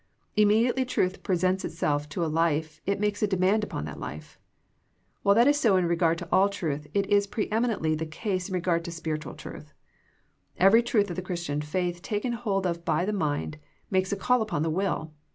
[0.35, 4.39] Immediately truth presents itself to a life it makes a demand upon that life.
[5.21, 8.55] While that is so in regard to all truth it is preeminently the case in
[8.55, 9.75] regard to spiritual truth.
[10.57, 13.59] Every truth of the Christian faith taken hold of by the mind
[13.91, 15.11] makes a call upon the will.